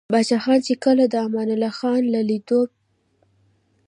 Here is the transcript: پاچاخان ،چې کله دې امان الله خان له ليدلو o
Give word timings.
پاچاخان 0.13 0.59
،چې 0.65 0.73
کله 0.83 1.03
دې 1.11 1.17
امان 1.25 1.49
الله 1.55 1.71
خان 1.79 2.01
له 2.13 2.21
ليدلو 2.29 2.59
o 2.65 2.69